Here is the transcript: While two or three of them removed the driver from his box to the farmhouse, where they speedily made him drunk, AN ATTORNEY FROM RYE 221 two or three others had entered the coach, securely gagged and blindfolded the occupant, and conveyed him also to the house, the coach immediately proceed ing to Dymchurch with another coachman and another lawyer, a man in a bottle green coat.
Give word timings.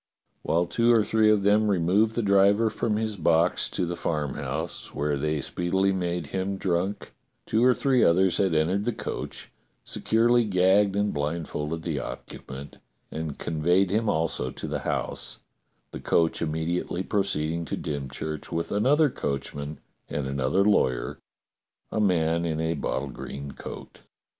While 0.41 0.65
two 0.65 0.91
or 0.91 1.03
three 1.03 1.29
of 1.29 1.43
them 1.43 1.67
removed 1.69 2.15
the 2.15 2.23
driver 2.23 2.71
from 2.71 2.97
his 2.97 3.15
box 3.15 3.69
to 3.69 3.85
the 3.85 3.95
farmhouse, 3.95 4.95
where 4.95 5.15
they 5.15 5.41
speedily 5.41 5.93
made 5.93 6.25
him 6.33 6.57
drunk, 6.57 7.11
AN 7.11 7.11
ATTORNEY 7.11 7.13
FROM 7.45 7.51
RYE 7.51 7.51
221 7.51 7.51
two 7.51 7.65
or 7.69 7.75
three 7.75 8.03
others 8.23 8.37
had 8.37 8.55
entered 8.55 8.85
the 8.85 8.93
coach, 8.93 9.51
securely 9.83 10.43
gagged 10.43 10.95
and 10.95 11.13
blindfolded 11.13 11.83
the 11.83 11.99
occupant, 11.99 12.79
and 13.11 13.37
conveyed 13.37 13.91
him 13.91 14.09
also 14.09 14.49
to 14.49 14.67
the 14.67 14.79
house, 14.79 15.41
the 15.91 15.99
coach 15.99 16.41
immediately 16.41 17.03
proceed 17.03 17.51
ing 17.53 17.65
to 17.65 17.77
Dymchurch 17.77 18.51
with 18.51 18.71
another 18.71 19.11
coachman 19.11 19.79
and 20.09 20.25
another 20.25 20.65
lawyer, 20.65 21.19
a 21.91 21.99
man 22.01 22.43
in 22.43 22.59
a 22.59 22.73
bottle 22.73 23.09
green 23.11 23.51
coat. 23.51 23.99